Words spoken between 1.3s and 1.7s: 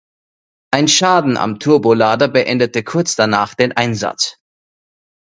am